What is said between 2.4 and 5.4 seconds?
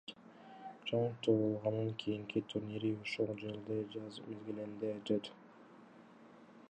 турнири ушул жылдын жаз мезгилинде өтөт.